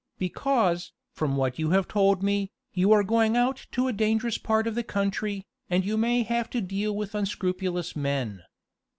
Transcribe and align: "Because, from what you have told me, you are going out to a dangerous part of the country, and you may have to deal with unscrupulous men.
"Because, 0.17 0.93
from 1.11 1.37
what 1.37 1.59
you 1.59 1.69
have 1.69 1.87
told 1.87 2.23
me, 2.23 2.49
you 2.73 2.91
are 2.91 3.03
going 3.03 3.37
out 3.37 3.67
to 3.73 3.87
a 3.87 3.93
dangerous 3.93 4.39
part 4.39 4.65
of 4.65 4.73
the 4.73 4.81
country, 4.81 5.45
and 5.69 5.85
you 5.85 5.95
may 5.95 6.23
have 6.23 6.49
to 6.49 6.59
deal 6.59 6.95
with 6.95 7.13
unscrupulous 7.13 7.95
men. 7.95 8.41